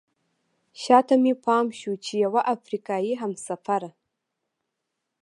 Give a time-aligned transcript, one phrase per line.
[0.81, 3.89] شاته مې پام شو چې یوه افریقایي همسفره.